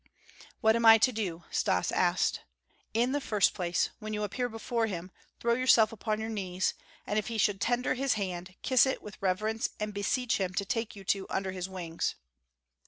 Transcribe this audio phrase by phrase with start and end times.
[0.61, 2.39] "What am I to do?" Stas asked.
[2.91, 6.73] "In the first place, when you appear before him throw yourself upon your knees,
[7.05, 10.65] and if he should tender his hand, kiss it with reverence and beseech him to
[10.65, 12.15] take you two under his wings."